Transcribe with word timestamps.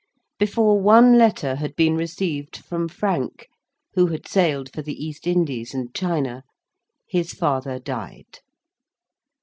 Before 0.39 0.81
one 0.81 1.15
letter 1.19 1.57
had 1.57 1.75
been 1.75 1.95
received 1.95 2.57
from 2.65 2.87
Frank 2.89 3.47
(who 3.93 4.07
had 4.07 4.27
sailed 4.27 4.73
for 4.73 4.81
the 4.81 4.95
East 4.95 5.27
Indies 5.27 5.75
and 5.75 5.93
China), 5.93 6.43
his 7.07 7.33
father 7.35 7.77
died. 7.77 8.39